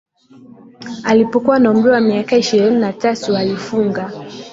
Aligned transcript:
Alipokuwa 1.03 1.59
na 1.59 1.71
umri 1.71 1.91
wa 1.91 1.99
miaka 2.01 2.37
ishirini 2.37 2.75
na 2.79 2.93
tatu 2.93 3.35
alifunga 3.37 4.11